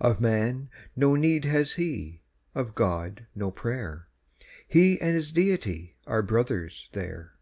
[0.00, 2.20] Of man no need has he,
[2.54, 4.04] of God, no prayer;
[4.68, 7.32] He and his Deity are brothers there.